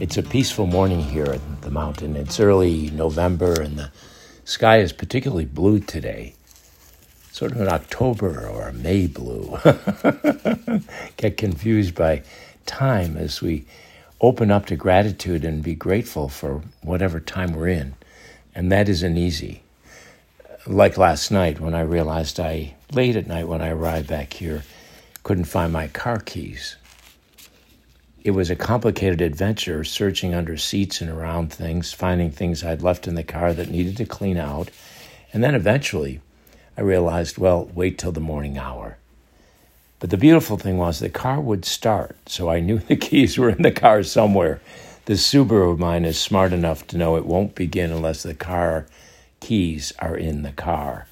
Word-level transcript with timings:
It's 0.00 0.16
a 0.16 0.22
peaceful 0.22 0.66
morning 0.66 1.00
here 1.00 1.26
at 1.26 1.62
the 1.62 1.70
mountain. 1.70 2.16
It's 2.16 2.40
early 2.40 2.90
November 2.90 3.52
and 3.62 3.78
the 3.78 3.92
sky 4.44 4.78
is 4.78 4.92
particularly 4.92 5.44
blue 5.44 5.78
today. 5.78 6.34
Sort 7.30 7.52
of 7.52 7.60
an 7.60 7.68
October 7.68 8.48
or 8.48 8.66
a 8.66 8.72
May 8.72 9.06
blue. 9.06 9.58
Get 11.16 11.36
confused 11.36 11.94
by 11.94 12.24
time 12.66 13.16
as 13.16 13.40
we 13.40 13.64
open 14.20 14.50
up 14.50 14.66
to 14.66 14.76
gratitude 14.76 15.44
and 15.44 15.62
be 15.62 15.76
grateful 15.76 16.28
for 16.28 16.62
whatever 16.82 17.20
time 17.20 17.52
we're 17.52 17.68
in. 17.68 17.94
And 18.56 18.72
that 18.72 18.88
isn't 18.88 19.16
easy. 19.16 19.62
Like 20.66 20.98
last 20.98 21.30
night 21.30 21.60
when 21.60 21.74
I 21.74 21.82
realized 21.82 22.40
I, 22.40 22.74
late 22.90 23.14
at 23.14 23.28
night 23.28 23.46
when 23.46 23.62
I 23.62 23.68
arrived 23.68 24.08
back 24.08 24.32
here, 24.32 24.64
couldn't 25.22 25.44
find 25.44 25.72
my 25.72 25.86
car 25.86 26.18
keys. 26.18 26.74
It 28.24 28.32
was 28.32 28.50
a 28.50 28.56
complicated 28.56 29.20
adventure 29.20 29.84
searching 29.84 30.34
under 30.34 30.56
seats 30.56 31.00
and 31.00 31.08
around 31.08 31.52
things, 31.52 31.92
finding 31.92 32.30
things 32.30 32.64
I'd 32.64 32.82
left 32.82 33.06
in 33.06 33.14
the 33.14 33.22
car 33.22 33.52
that 33.52 33.70
needed 33.70 33.96
to 33.98 34.04
clean 34.04 34.36
out. 34.36 34.70
And 35.32 35.42
then 35.44 35.54
eventually, 35.54 36.20
I 36.76 36.80
realized, 36.80 37.38
well, 37.38 37.70
wait 37.74 37.96
till 37.96 38.12
the 38.12 38.20
morning 38.20 38.58
hour. 38.58 38.98
But 40.00 40.10
the 40.10 40.16
beautiful 40.16 40.56
thing 40.56 40.78
was 40.78 40.98
the 40.98 41.08
car 41.08 41.40
would 41.40 41.64
start, 41.64 42.16
so 42.26 42.50
I 42.50 42.60
knew 42.60 42.78
the 42.88 42.96
keys 42.96 43.38
were 43.38 43.50
in 43.50 43.62
the 43.62 43.70
car 43.70 44.02
somewhere. 44.02 44.60
The 45.04 45.14
Subaru 45.14 45.72
of 45.72 45.78
mine 45.78 46.04
is 46.04 46.20
smart 46.20 46.52
enough 46.52 46.86
to 46.88 46.98
know 46.98 47.16
it 47.16 47.24
won't 47.24 47.54
begin 47.54 47.92
unless 47.92 48.24
the 48.24 48.34
car 48.34 48.86
keys 49.40 49.92
are 50.00 50.16
in 50.16 50.42
the 50.42 50.52
car. 50.52 51.06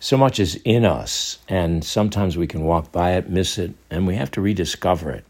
So 0.00 0.16
much 0.16 0.40
is 0.40 0.60
in 0.64 0.84
us, 0.84 1.38
and 1.48 1.84
sometimes 1.84 2.36
we 2.36 2.48
can 2.48 2.64
walk 2.64 2.90
by 2.90 3.12
it, 3.12 3.30
miss 3.30 3.56
it, 3.56 3.72
and 3.88 4.04
we 4.04 4.16
have 4.16 4.32
to 4.32 4.40
rediscover 4.40 5.12
it. 5.12 5.24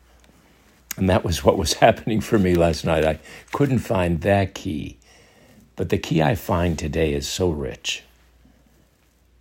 And 0.97 1.09
that 1.09 1.25
was 1.25 1.45
what 1.45 1.59
was 1.59 1.73
happening 1.85 2.21
for 2.21 2.39
me 2.39 2.55
last 2.55 2.85
night. 2.85 3.05
I 3.05 3.19
couldn't 3.53 3.81
find 3.81 4.21
that 4.23 4.55
key. 4.55 4.99
But 5.77 5.89
the 5.89 5.99
key 5.99 6.23
I 6.23 6.35
find 6.35 6.79
today 6.79 7.15
is 7.15 7.27
so 7.27 7.51
rich. 7.51 8.03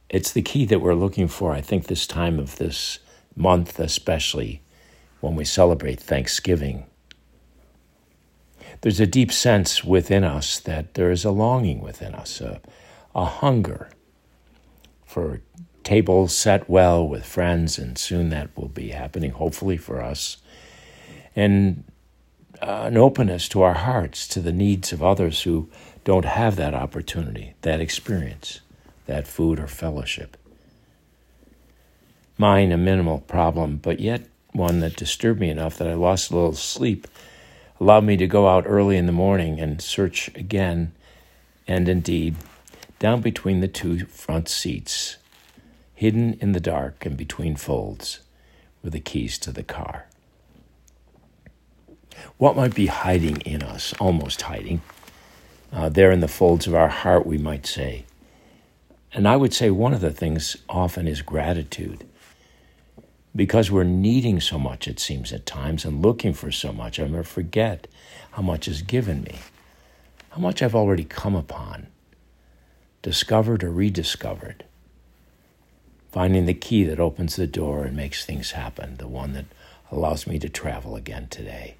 It's 0.09 0.31
the 0.31 0.41
key 0.41 0.65
that 0.65 0.79
we're 0.79 0.93
looking 0.93 1.27
for, 1.27 1.53
I 1.53 1.61
think, 1.61 1.87
this 1.87 2.07
time 2.07 2.39
of 2.39 2.57
this 2.57 2.99
month, 3.35 3.79
especially 3.79 4.61
when 5.19 5.35
we 5.35 5.45
celebrate 5.45 5.99
Thanksgiving. 5.99 6.85
There's 8.81 8.99
a 8.99 9.07
deep 9.07 9.31
sense 9.31 9.83
within 9.83 10.23
us 10.23 10.59
that 10.59 10.95
there 10.95 11.11
is 11.11 11.23
a 11.23 11.31
longing 11.31 11.81
within 11.81 12.15
us, 12.15 12.41
a, 12.41 12.61
a 13.13 13.25
hunger 13.25 13.89
for 15.05 15.41
tables 15.83 16.35
set 16.35 16.69
well 16.69 17.07
with 17.07 17.25
friends, 17.25 17.77
and 17.77 17.97
soon 17.97 18.29
that 18.29 18.49
will 18.57 18.69
be 18.69 18.89
happening, 18.89 19.31
hopefully, 19.31 19.77
for 19.77 20.01
us 20.01 20.37
and 21.35 21.83
uh, 22.61 22.83
an 22.85 22.97
openness 22.97 23.47
to 23.49 23.61
our 23.61 23.73
hearts 23.73 24.27
to 24.27 24.39
the 24.39 24.51
needs 24.51 24.91
of 24.91 25.01
others 25.01 25.43
who 25.43 25.69
don't 26.03 26.25
have 26.25 26.55
that 26.55 26.73
opportunity, 26.73 27.53
that 27.61 27.79
experience, 27.79 28.61
that 29.05 29.27
food 29.27 29.59
or 29.59 29.67
fellowship. 29.67 30.37
Mine, 32.37 32.71
a 32.71 32.77
minimal 32.77 33.19
problem, 33.19 33.77
but 33.77 33.99
yet 33.99 34.27
one 34.51 34.79
that 34.81 34.95
disturbed 34.95 35.39
me 35.39 35.49
enough 35.49 35.77
that 35.77 35.87
I 35.87 35.93
lost 35.93 36.31
a 36.31 36.35
little 36.35 36.53
sleep, 36.53 37.07
allowed 37.79 38.03
me 38.03 38.17
to 38.17 38.27
go 38.27 38.47
out 38.47 38.65
early 38.67 38.97
in 38.97 39.05
the 39.05 39.11
morning 39.11 39.59
and 39.59 39.81
search 39.81 40.27
again, 40.35 40.91
and 41.67 41.87
indeed, 41.87 42.35
down 42.99 43.21
between 43.21 43.59
the 43.59 43.67
two 43.67 44.05
front 44.05 44.49
seats, 44.49 45.17
hidden 45.93 46.33
in 46.35 46.51
the 46.51 46.59
dark 46.59 47.05
and 47.05 47.15
between 47.15 47.55
folds, 47.55 48.19
were 48.83 48.89
the 48.89 48.99
keys 48.99 49.37
to 49.39 49.51
the 49.51 49.63
car. 49.63 50.07
What 52.37 52.55
might 52.55 52.75
be 52.75 52.87
hiding 52.87 53.41
in 53.41 53.63
us, 53.63 53.93
almost 53.99 54.43
hiding, 54.43 54.81
uh, 55.71 55.89
there 55.89 56.11
in 56.11 56.19
the 56.19 56.27
folds 56.27 56.67
of 56.67 56.75
our 56.75 56.89
heart, 56.89 57.25
we 57.25 57.37
might 57.37 57.65
say. 57.65 58.05
And 59.13 59.27
I 59.27 59.35
would 59.35 59.53
say 59.53 59.69
one 59.69 59.93
of 59.93 60.01
the 60.01 60.11
things 60.11 60.57
often 60.69 61.07
is 61.07 61.21
gratitude. 61.21 62.05
Because 63.35 63.71
we're 63.71 63.83
needing 63.83 64.41
so 64.41 64.59
much, 64.59 64.87
it 64.87 64.99
seems 64.99 65.31
at 65.31 65.45
times, 65.45 65.85
and 65.85 66.01
looking 66.01 66.33
for 66.33 66.51
so 66.51 66.73
much, 66.73 66.99
I 66.99 67.03
never 67.07 67.23
forget 67.23 67.87
how 68.31 68.41
much 68.41 68.67
is 68.67 68.81
given 68.81 69.23
me, 69.23 69.35
how 70.31 70.41
much 70.41 70.61
I've 70.61 70.75
already 70.75 71.05
come 71.05 71.35
upon, 71.35 71.87
discovered 73.01 73.63
or 73.63 73.71
rediscovered. 73.71 74.65
Finding 76.11 76.45
the 76.45 76.53
key 76.53 76.83
that 76.83 76.99
opens 76.99 77.37
the 77.37 77.47
door 77.47 77.85
and 77.85 77.95
makes 77.95 78.25
things 78.25 78.51
happen, 78.51 78.97
the 78.97 79.07
one 79.07 79.31
that 79.33 79.45
allows 79.91 80.27
me 80.27 80.37
to 80.39 80.49
travel 80.49 80.97
again 80.97 81.27
today. 81.29 81.75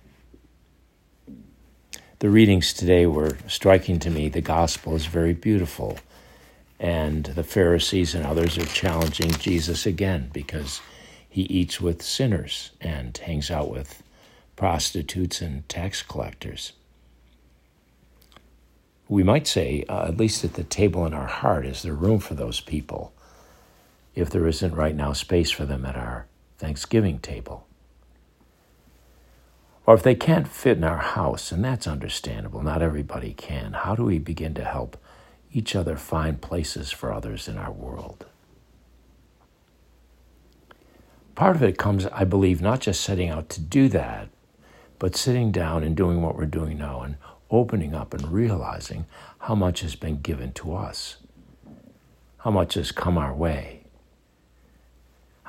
The 2.22 2.30
readings 2.30 2.72
today 2.72 3.08
were 3.08 3.40
striking 3.48 3.98
to 3.98 4.12
me. 4.12 4.30
The 4.30 4.42
gospel 4.42 4.96
is 4.96 5.08
very 5.08 5.34
beautiful. 5.34 5.98
And 6.80 7.26
the 7.26 7.44
Pharisees 7.44 8.14
and 8.14 8.24
others 8.24 8.60
are 8.60 8.66
challenging 8.66 9.32
Jesus 9.32 9.88
again 9.88 10.30
because 10.32 10.82
he 11.28 11.42
eats 11.42 11.82
with 11.82 12.04
sinners 12.04 12.74
and 12.80 13.18
hangs 13.18 13.50
out 13.50 13.72
with 13.72 14.04
prostitutes 14.56 15.42
and 15.42 15.68
tax 15.68 16.04
collectors. 16.04 16.74
We 19.10 19.24
might 19.24 19.48
say, 19.48 19.84
uh, 19.90 20.06
at 20.06 20.18
least 20.18 20.44
at 20.44 20.54
the 20.54 20.64
table 20.64 21.08
in 21.08 21.16
our 21.16 21.26
heart, 21.26 21.66
is 21.66 21.82
there 21.82 21.96
room 21.96 22.20
for 22.20 22.36
those 22.36 22.60
people 22.60 23.14
if 24.14 24.30
there 24.30 24.46
isn't 24.46 24.76
right 24.76 24.96
now 24.96 25.14
space 25.14 25.50
for 25.50 25.66
them 25.66 25.88
at 25.88 25.96
our 25.96 26.28
Thanksgiving 26.60 27.18
table? 27.18 27.66
Or 29.86 29.96
if 29.96 30.04
they 30.04 30.16
can't 30.16 30.48
fit 30.48 30.78
in 30.78 30.84
our 30.84 30.98
house, 30.98 31.52
and 31.52 31.64
that's 31.64 31.88
understandable, 31.88 32.62
not 32.62 32.82
everybody 32.82 33.34
can, 33.34 33.74
how 33.74 33.96
do 33.96 34.04
we 34.04 34.20
begin 34.20 34.54
to 34.56 34.64
help 34.64 34.98
each 35.52 35.76
other 35.76 35.98
find 35.98 36.42
places 36.42 36.92
for 36.92 37.12
others 37.12 37.48
in 37.48 37.58
our 37.58 37.72
world? 37.72 38.26
Part 41.34 41.56
of 41.56 41.64
it 41.64 41.78
comes, 41.78 42.06
I 42.08 42.24
believe, 42.26 42.62
not 42.62 42.82
just 42.82 43.02
setting 43.02 43.30
out 43.30 43.50
to 43.50 43.62
do 43.62 43.88
that, 43.90 44.30
but 45.00 45.16
sitting 45.16 45.52
down 45.52 45.84
and 45.84 45.96
doing 45.96 46.22
what 46.22 46.36
we're 46.36 46.46
doing 46.46 46.78
now 46.78 47.02
and 47.02 47.16
opening 47.50 47.96
up 47.96 48.14
and 48.14 48.32
realizing 48.32 49.06
how 49.40 49.56
much 49.56 49.82
has 49.82 49.96
been 49.96 50.22
given 50.22 50.54
to 50.54 50.76
us, 50.76 51.18
how 52.40 52.52
much 52.52 52.76
has 52.76 52.92
come 52.92 53.18
our 53.18 53.34
way 53.34 53.81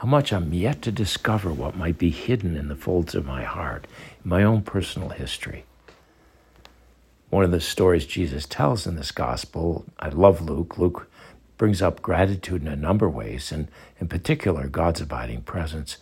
how 0.03 0.09
much 0.09 0.33
I'm 0.33 0.53
yet 0.53 0.83
to 0.83 0.91
discover 0.91 1.53
what 1.53 1.77
might 1.77 1.97
be 1.97 2.11
hidden 2.11 2.57
in 2.57 2.67
the 2.67 2.75
folds 2.75 3.15
of 3.15 3.25
my 3.25 3.45
heart, 3.45 3.87
my 4.25 4.43
own 4.43 4.61
personal 4.63 5.11
history. 5.11 5.65
One 7.31 7.45
of 7.45 7.53
the 7.53 7.61
stories 7.61 8.05
Jesus 8.05 8.45
tells 8.45 8.85
in 8.85 8.97
this 8.97 9.13
gospel, 9.13 9.85
I 10.01 10.09
love 10.09 10.41
Luke. 10.41 10.77
Luke 10.77 11.09
brings 11.57 11.81
up 11.81 12.03
gratitude 12.03 12.63
in 12.63 12.67
a 12.67 12.75
number 12.75 13.07
of 13.07 13.15
ways, 13.15 13.53
and 13.53 13.69
in 14.01 14.09
particular, 14.09 14.67
God's 14.67 15.01
abiding 15.01 15.43
presence. 15.43 15.99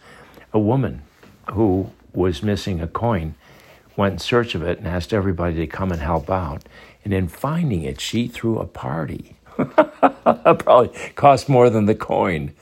A 0.55 0.59
woman 0.59 1.03
who 1.53 1.91
was 2.15 2.43
missing 2.43 2.81
a 2.81 2.89
coin 2.89 3.34
went 3.99 4.15
in 4.15 4.19
search 4.19 4.55
of 4.55 4.62
it 4.62 4.78
and 4.78 4.89
asked 4.89 5.12
everybody 5.12 5.56
to 5.56 5.66
come 5.66 5.93
and 5.93 6.00
help 6.00 6.31
out. 6.31 6.62
And 7.05 7.12
in 7.12 7.28
finding 7.28 7.83
it, 7.83 8.01
she 8.01 8.28
threw 8.28 8.60
a 8.60 8.66
party. 8.66 9.36
Probably 9.59 10.89
cost 11.16 11.51
more 11.51 11.69
than 11.69 11.84
the 11.84 11.95
coin 11.95 12.54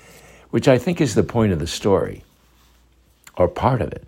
which 0.50 0.68
I 0.68 0.78
think 0.78 1.00
is 1.00 1.14
the 1.14 1.22
point 1.22 1.52
of 1.52 1.58
the 1.58 1.66
story, 1.66 2.24
or 3.36 3.48
part 3.48 3.80
of 3.80 3.92
it. 3.92 4.06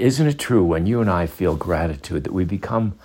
Isn't 0.00 0.26
it 0.26 0.38
true 0.38 0.64
when 0.64 0.86
you 0.86 1.00
and 1.00 1.08
I 1.08 1.26
feel 1.26 1.54
gratitude 1.56 2.24
that 2.24 2.32
we 2.32 2.44
become 2.44 2.98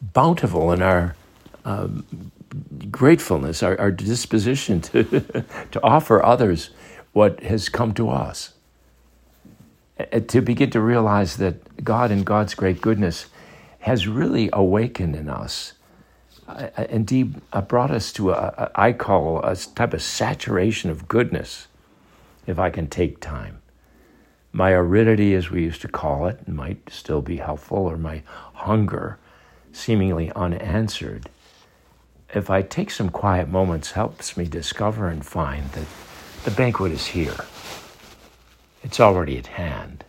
bountiful 0.00 0.72
in 0.72 0.82
our 0.82 1.16
um, 1.64 2.30
gratefulness, 2.90 3.62
our, 3.62 3.78
our 3.80 3.90
disposition 3.90 4.80
to, 4.82 5.04
to 5.72 5.82
offer 5.82 6.24
others 6.24 6.70
what 7.12 7.40
has 7.40 7.68
come 7.68 7.92
to 7.94 8.10
us? 8.10 8.54
To 10.28 10.40
begin 10.40 10.70
to 10.70 10.80
realize 10.80 11.36
that 11.36 11.84
God, 11.84 12.10
and 12.10 12.24
God's 12.24 12.54
great 12.54 12.80
goodness, 12.80 13.26
has 13.80 14.08
really 14.08 14.50
awakened 14.52 15.14
in 15.14 15.28
us 15.28 15.72
indeed 16.88 17.40
uh, 17.52 17.60
brought 17.60 17.90
us 17.90 18.12
to 18.14 18.30
a, 18.30 18.70
I 18.74 18.92
call 18.92 19.40
a 19.42 19.56
type 19.56 19.94
of 19.94 20.02
saturation 20.02 20.90
of 20.90 21.08
goodness, 21.08 21.68
if 22.46 22.58
I 22.58 22.70
can 22.70 22.86
take 22.86 23.20
time. 23.20 23.60
My 24.52 24.72
aridity, 24.72 25.34
as 25.34 25.50
we 25.50 25.62
used 25.62 25.80
to 25.82 25.88
call 25.88 26.26
it, 26.26 26.46
might 26.46 26.88
still 26.90 27.22
be 27.22 27.38
helpful, 27.38 27.78
or 27.78 27.96
my 27.96 28.22
hunger, 28.52 29.18
seemingly 29.72 30.30
unanswered. 30.36 31.28
If 32.32 32.50
I 32.50 32.62
take 32.62 32.90
some 32.90 33.08
quiet 33.08 33.48
moments, 33.48 33.92
helps 33.92 34.36
me 34.36 34.44
discover 34.44 35.08
and 35.08 35.24
find 35.24 35.70
that 35.70 35.86
the 36.44 36.50
banquet 36.50 36.92
is 36.92 37.06
here. 37.06 37.36
It's 38.82 39.00
already 39.00 39.38
at 39.38 39.46
hand. 39.46 40.04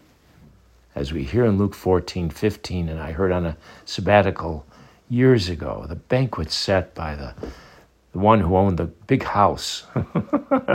As 0.93 1.11
we 1.11 1.23
hear 1.23 1.45
in 1.45 1.57
Luke 1.57 1.73
14, 1.73 2.29
15, 2.29 2.89
and 2.89 2.99
I 2.99 3.13
heard 3.13 3.31
on 3.31 3.45
a 3.45 3.57
sabbatical 3.85 4.65
years 5.09 5.49
ago, 5.49 5.85
the 5.87 5.95
banquet 5.95 6.51
set 6.51 6.95
by 6.95 7.15
the, 7.15 7.35
the 8.11 8.19
one 8.19 8.39
who 8.41 8.55
owned 8.55 8.77
the 8.77 8.85
big 8.85 9.23
house 9.23 9.85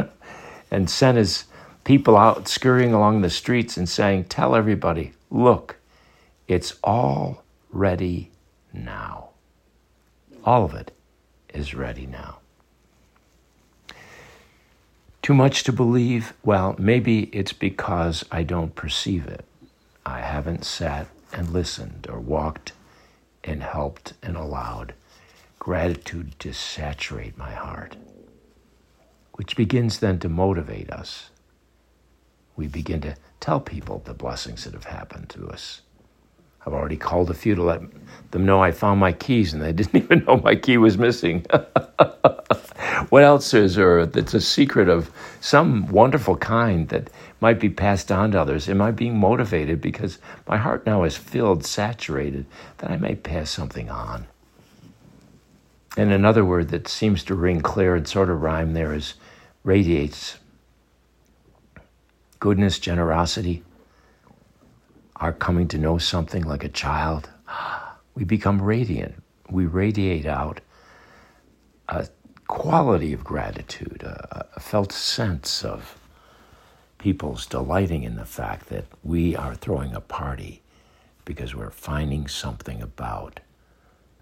and 0.71 0.89
sent 0.89 1.19
his 1.19 1.45
people 1.85 2.17
out 2.17 2.49
scurrying 2.49 2.93
along 2.93 3.21
the 3.23 3.31
streets 3.31 3.77
and 3.77 3.89
saying, 3.89 4.25
Tell 4.25 4.55
everybody, 4.55 5.13
look, 5.31 5.77
It's 6.49 6.75
all 6.83 7.45
ready 7.71 8.31
now. 8.73 9.31
All 10.45 10.65
of 10.65 10.75
it 10.75 10.93
is 11.55 11.75
ready 11.75 12.07
now. 12.07 12.39
Too 15.23 15.35
much 15.35 15.63
to 15.65 15.73
believe? 15.73 16.33
Well, 16.43 16.75
maybe 16.79 17.25
it's 17.33 17.53
because 17.53 18.25
I 18.33 18.43
don't 18.43 18.75
perceive 18.75 19.27
it. 19.27 19.45
I 20.05 20.21
haven't 20.23 20.65
sat 20.65 21.07
and 21.33 21.51
listened 21.51 22.09
or 22.11 22.19
walked 22.19 22.73
and 23.45 23.63
helped 23.63 24.15
and 24.23 24.37
allowed 24.37 24.95
gratitude 25.59 26.39
to 26.41 26.53
saturate 26.53 27.39
my 27.39 27.53
heart, 27.53 27.97
which 29.35 29.57
begins 29.57 30.01
then 30.01 30.19
to 30.21 30.29
motivate 30.29 30.91
us. 30.91 31.31
We 32.57 32.69
begin 32.69 33.01
to 33.03 33.17
tell 33.41 33.61
people 33.61 34.03
the 34.05 34.15
blessings 34.15 34.65
that 34.65 34.75
have 34.75 34.85
happened 34.85 35.31
to 35.31 35.49
us. 35.49 35.83
I've 36.67 36.75
already 36.75 36.97
called 36.97 37.31
a 37.31 37.35
few 37.35 37.55
to 37.55 37.63
let 37.63 37.83
them 38.33 38.47
know 38.47 38.63
I 38.63 38.73
found 38.73 39.01
my 39.01 39.13
keys 39.13 39.53
and 39.55 39.63
they 39.63 39.73
didn't 39.75 39.97
even 40.05 40.25
know 40.25 40.39
my 40.39 40.57
key 40.57 40.79
was 40.79 40.99
missing. 40.99 41.47
what 43.11 43.23
else 43.23 43.53
is 43.55 43.75
there 43.75 44.07
that's 44.07 44.35
a 44.35 44.41
secret 44.41 44.89
of 44.89 45.11
some 45.41 45.87
wonderful 45.89 46.37
kind 46.37 46.89
that 46.89 47.11
might 47.41 47.61
be 47.61 47.69
passed 47.69 48.11
on 48.11 48.31
to 48.33 48.41
others? 48.41 48.69
Am 48.69 48.81
I 48.81 48.91
being 48.93 49.19
motivated 49.19 49.81
because 49.81 50.19
my 50.49 50.57
heart 50.57 50.87
now 50.87 51.05
is 51.05 51.17
filled, 51.17 51.65
saturated, 51.65 52.47
that 52.79 52.91
I 52.91 52.97
may 52.97 53.17
pass 53.17 53.51
something 53.51 53.91
on? 53.91 54.27
And 55.97 56.13
another 56.13 56.45
word 56.45 56.69
that 56.69 56.89
seems 56.89 57.25
to 57.25 57.35
ring 57.35 57.61
clear 57.61 57.97
and 57.97 58.07
sort 58.07 58.31
of 58.31 58.41
rhyme 58.41 58.73
there 58.73 58.95
is 58.95 59.15
radiates 59.65 60.39
goodness, 62.41 62.79
generosity, 62.79 63.63
our 65.17 65.33
coming 65.33 65.69
to 65.69 65.79
know 65.79 65.99
something 65.99 66.43
like 66.43 66.65
a 66.65 66.69
child, 66.69 67.29
we 68.15 68.25
become 68.25 68.61
radiant. 68.61 69.23
We 69.51 69.67
radiate 69.67 70.27
out 70.27 70.61
a 71.89 72.09
quality 72.51 73.13
of 73.13 73.23
gratitude, 73.23 74.03
a, 74.03 74.47
a 74.57 74.61
felt 74.61 74.93
sense 74.93 75.65
of 75.65 75.97
people's 76.99 77.47
delighting 77.47 78.03
in 78.03 78.17
the 78.17 78.25
fact 78.25 78.69
that 78.69 78.85
we 79.05 79.37
are 79.37 79.55
throwing 79.55 79.95
a 79.95 80.01
party 80.01 80.61
because 81.25 81.55
we're 81.55 81.71
finding 81.71 82.27
something 82.27 82.83
about 82.83 83.39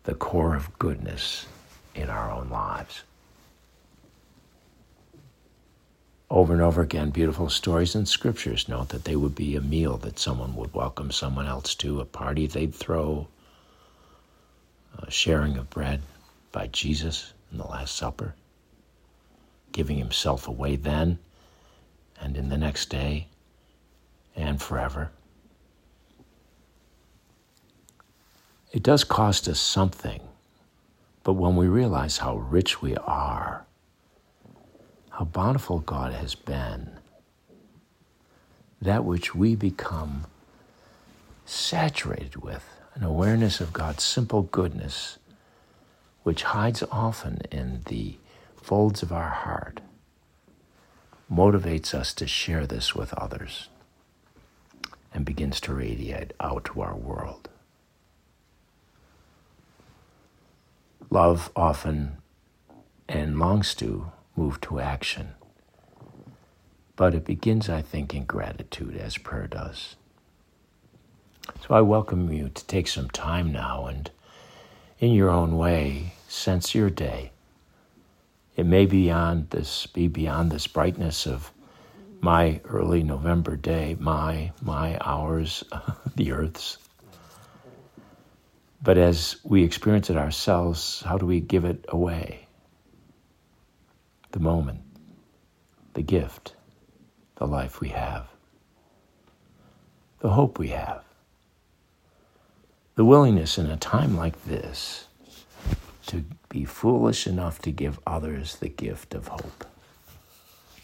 the 0.05 0.15
core 0.15 0.55
of 0.55 0.79
goodness 0.79 1.47
in 1.95 2.11
our 2.11 2.31
own 2.31 2.51
lives. 2.51 3.03
over 6.31 6.53
and 6.53 6.61
over 6.61 6.83
again, 6.83 7.09
beautiful 7.11 7.49
stories 7.49 7.95
and 7.95 8.07
scriptures 8.07 8.69
note 8.69 8.91
that 8.91 9.05
they 9.05 9.17
would 9.17 9.35
be 9.35 9.57
a 9.57 9.61
meal 9.61 9.97
that 9.97 10.19
someone 10.19 10.55
would 10.55 10.75
welcome 10.75 11.11
someone 11.11 11.47
else 11.47 11.75
to, 11.75 12.01
a 12.01 12.05
party 12.05 12.47
they'd 12.47 12.75
throw, 12.75 13.27
a 14.99 15.11
sharing 15.11 15.57
of 15.57 15.71
bread 15.71 16.03
by 16.53 16.67
Jesus 16.67 17.33
in 17.50 17.59
the 17.59 17.67
Last 17.67 17.97
Supper, 17.97 18.35
giving 19.73 19.99
himself 19.99 20.49
away 20.49 20.77
then 20.77 21.19
and 22.21 22.37
in 22.37 22.49
the 22.49 22.59
next 22.59 22.91
day 22.91 23.29
and 24.37 24.61
forever. 24.61 25.11
It 28.73 28.83
does 28.83 29.05
cost 29.05 29.49
us 29.49 29.61
something, 29.61 30.21
but 31.23 31.35
when 31.35 31.56
we 31.56 31.67
realize 31.67 32.19
how 32.19 32.37
rich 32.37 32.83
we 32.83 32.97
are, 32.97 33.65
how 35.11 35.25
bountiful 35.25 35.81
God 35.81 36.12
has 36.12 36.35
been, 36.35 36.99
that 38.81 39.05
which 39.05 39.35
we 39.35 39.56
become 39.56 40.27
saturated 41.47 42.37
with, 42.37 42.65
an 42.94 43.03
awareness 43.03 43.61
of 43.61 43.73
God's 43.73 44.05
simple 44.05 44.43
goodness, 44.43 45.19
which 46.29 46.43
hides 46.43 46.83
often 46.93 47.41
in 47.51 47.81
the 47.87 48.19
folds 48.55 49.03
of 49.03 49.11
our 49.11 49.31
heart, 49.31 49.81
motivates 51.33 51.95
us 51.95 52.13
to 52.13 52.27
share 52.27 52.67
this 52.67 52.95
with 52.95 53.15
others 53.15 53.71
and 55.15 55.25
begins 55.25 55.59
to 55.59 55.73
radiate 55.73 56.35
out 56.39 56.67
to 56.67 56.83
our 56.83 56.95
world. 56.95 57.49
Love 61.09 61.51
often 61.57 62.19
and 63.09 63.39
longs 63.39 63.75
to 63.75 64.13
move 64.37 64.61
to 64.61 64.79
action. 64.79 65.29
But 66.95 67.15
it 67.15 67.25
begins, 67.25 67.71
I 67.71 67.81
think, 67.81 68.15
in 68.15 68.27
gratitude, 68.27 68.99
as 68.99 69.17
prayer 69.17 69.47
does. 69.47 69.97
So 71.67 71.75
I 71.75 71.81
welcome 71.81 72.31
you 72.31 72.51
to 72.51 72.67
take 72.67 72.87
some 72.87 73.09
time 73.09 73.51
now 73.51 73.87
and, 73.87 74.11
in 74.99 75.12
your 75.12 75.31
own 75.31 75.56
way, 75.56 76.12
sense 76.29 76.75
your 76.75 76.91
day. 76.91 77.33
It 78.56 78.67
may 78.67 78.87
be 78.87 79.05
beyond 79.05 79.50
this, 79.50 79.87
be 79.87 80.09
beyond 80.09 80.50
this 80.50 80.67
brightness 80.67 81.27
of 81.27 81.53
my 82.21 82.61
early 82.65 83.03
November 83.03 83.56
day, 83.56 83.97
my 84.00 84.53
my 84.61 84.99
hours, 85.00 85.62
the 86.17 86.33
Earth's. 86.33 86.79
But 88.83 88.99
as 88.99 89.37
we 89.45 89.62
experience 89.62 90.11
it 90.11 90.17
ourselves, 90.17 91.03
how 91.06 91.19
do 91.19 91.27
we 91.27 91.41
give 91.41 91.65
it 91.65 91.85
away? 91.89 92.49
the 94.33 94.41
moment, 94.41 94.81
the 95.94 96.03
gift, 96.03 96.55
the 97.37 97.47
life 97.47 97.81
we 97.81 97.89
have, 97.89 98.29
the 100.21 100.31
hope 100.31 100.59
we 100.59 100.69
have, 100.69 101.03
the 102.99 103.05
willingness 103.05 103.59
in 103.59 103.67
a 103.67 103.77
time 103.77 104.17
like 104.17 104.45
this 104.45 105.06
to 106.05 106.25
be 106.49 106.65
foolish 106.65 107.29
enough 107.29 107.63
to 107.63 107.70
give 107.70 108.01
others 108.05 108.56
the 108.56 108.69
gift 108.69 109.15
of 109.15 109.29
hope. 109.29 109.65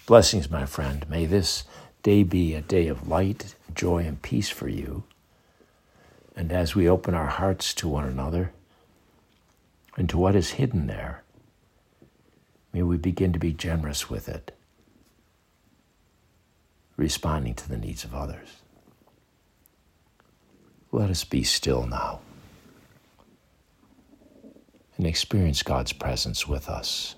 Blessings, 0.07 0.49
my 0.49 0.65
friend. 0.65 1.05
May 1.11 1.27
this 1.27 1.65
day 2.05 2.23
be 2.23 2.55
a 2.55 2.61
day 2.61 2.87
of 2.87 3.09
light, 3.09 3.57
joy, 3.75 4.05
and 4.05 4.23
peace 4.23 4.49
for 4.49 4.69
you. 4.69 5.03
And 6.37 6.53
as 6.53 6.77
we 6.77 6.89
open 6.89 7.15
our 7.15 7.27
hearts 7.27 7.75
to 7.75 7.89
one 7.89 8.05
another 8.05 8.53
and 9.97 10.09
to 10.09 10.17
what 10.17 10.37
is 10.37 10.53
hidden 10.53 10.87
there, 10.87 11.25
May 12.73 12.83
we 12.83 12.97
begin 12.97 13.33
to 13.33 13.41
be 13.41 13.53
generous 13.53 14.09
with 14.09 14.29
it, 14.29 14.57
responding 16.97 17.55
to 17.55 17.69
the 17.69 17.77
needs 17.77 18.05
of 18.05 18.15
others. 18.15 18.64
Let 20.95 21.11
us 21.11 21.25
be 21.25 21.43
still 21.43 21.89
now 21.89 22.21
and 24.97 25.09
experience 25.09 25.61
God's 25.61 25.93
presence 25.93 26.47
with 26.47 26.69
us. 26.69 27.17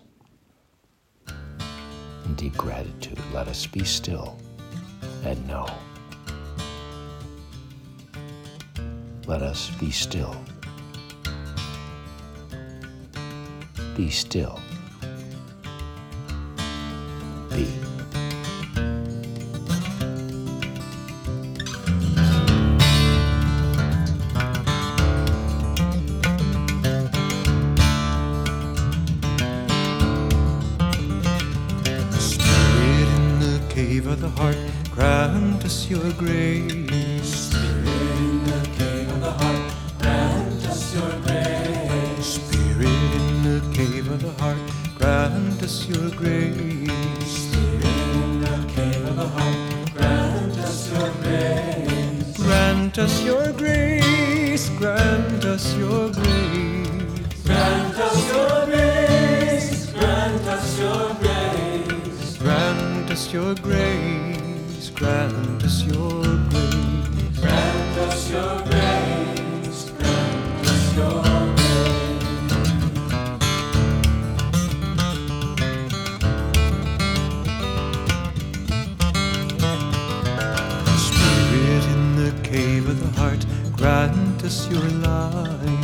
In 1.28 2.34
deep 2.36 2.56
gratitude, 2.56 3.18
let 3.34 3.48
us 3.48 3.66
be 3.66 3.84
still 3.84 4.38
and 5.24 5.46
know. 5.46 5.68
Let 9.26 9.42
us 9.42 9.68
be 9.78 9.90
still. 9.90 10.34
Be 13.94 14.08
still 14.08 14.58
be. 17.50 17.95
Of 34.16 34.22
the 34.22 34.42
heart, 34.42 34.56
grant 34.90 35.64
us 35.64 35.90
your 35.90 36.12
grace. 36.12 37.50
Spirit 37.50 37.86
in 37.86 38.44
the 38.44 38.68
cave 38.78 39.08
of 39.10 39.20
the 39.20 39.30
heart, 39.30 39.72
grant 39.98 40.66
us 40.66 40.94
your 40.94 41.10
grace. 41.20 42.26
Spirit 42.26 42.86
in 42.86 43.42
the 43.42 43.60
cave 43.74 44.10
of 44.10 44.22
the 44.22 44.32
heart, 44.42 44.58
grant 44.96 45.62
us 45.62 45.86
your 45.88 46.10
grace. 46.10 46.88
Spirit 47.26 47.84
in 47.84 48.40
the 48.40 48.72
cave 48.74 49.04
of 49.04 49.16
the 49.16 49.28
heart, 49.28 49.94
grant 49.94 50.58
us 50.58 50.90
your 50.90 51.10
grace. 51.22 52.36
Grant 52.38 52.98
us 52.98 53.22
your 53.22 53.52
grace, 53.52 54.70
grant 54.78 55.44
us 55.44 55.74
your 55.76 56.10
grace. 56.10 56.88
Grant 57.44 57.96
us 57.98 58.28
your 58.32 58.66
grace, 58.66 58.85
your 63.36 63.54
grace, 63.56 64.90
grant 64.94 65.62
us 65.62 65.82
your 65.82 66.22
grace. 66.48 67.38
Grant 67.38 67.98
us 67.98 68.30
your 68.30 68.62
grace, 68.64 69.90
grant 69.98 70.66
us 70.72 70.96
your 70.96 71.22
grace. 71.22 72.16
Spirit 81.06 81.84
in 81.94 82.02
the 82.16 82.32
cave 82.42 82.88
of 82.88 82.96
the 83.04 83.10
heart, 83.20 83.44
grant 83.76 84.42
us 84.44 84.66
your 84.70 84.88
light. 85.04 85.75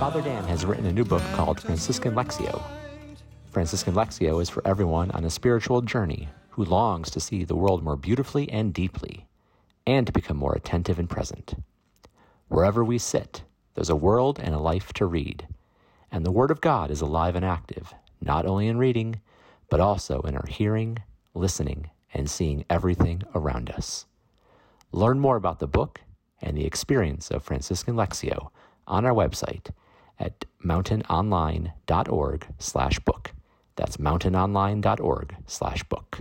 Father 0.00 0.22
Dan 0.22 0.44
has 0.44 0.64
written 0.64 0.86
a 0.86 0.92
new 0.92 1.04
book 1.04 1.22
called 1.34 1.60
Franciscan 1.60 2.14
Lectio. 2.14 2.62
Franciscan 3.50 3.94
Lectio 3.94 4.42
is 4.42 4.48
for 4.48 4.66
everyone 4.66 5.10
on 5.12 5.24
a 5.24 5.30
spiritual 5.30 5.82
journey 5.82 6.28
who 6.48 6.64
longs 6.64 7.10
to 7.10 7.20
see 7.20 7.44
the 7.44 7.54
world 7.54 7.82
more 7.84 7.96
beautifully 7.96 8.50
and 8.50 8.74
deeply, 8.74 9.26
and 9.86 10.06
to 10.06 10.12
become 10.12 10.36
more 10.36 10.54
attentive 10.54 10.98
and 10.98 11.08
present. 11.08 11.54
Wherever 12.48 12.82
we 12.82 12.98
sit, 12.98 13.42
there's 13.74 13.90
a 13.90 13.94
world 13.94 14.40
and 14.40 14.54
a 14.54 14.58
life 14.58 14.92
to 14.94 15.06
read, 15.06 15.46
and 16.10 16.26
the 16.26 16.32
Word 16.32 16.50
of 16.50 16.60
God 16.60 16.90
is 16.90 17.00
alive 17.00 17.36
and 17.36 17.44
active, 17.44 17.94
not 18.20 18.46
only 18.46 18.66
in 18.66 18.78
reading, 18.78 19.20
but 19.68 19.80
also 19.80 20.22
in 20.22 20.36
our 20.36 20.46
hearing, 20.48 20.98
listening, 21.34 21.90
and 22.12 22.28
seeing 22.28 22.64
everything 22.68 23.22
around 23.34 23.70
us. 23.70 24.06
Learn 24.92 25.20
more 25.20 25.36
about 25.36 25.58
the 25.58 25.66
book 25.66 26.00
and 26.40 26.56
the 26.56 26.64
experience 26.66 27.30
of 27.30 27.42
Franciscan 27.42 27.94
Lectio 27.94 28.50
on 28.86 29.04
our 29.04 29.12
website 29.12 29.70
at 30.18 30.44
mountainonline.org 30.64 32.46
slash 32.58 32.98
book. 33.00 33.32
That's 33.76 33.96
mountainonline.org 33.98 35.36
slash 35.46 35.84
book. 35.84 36.20